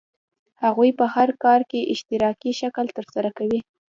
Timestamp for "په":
1.69-1.77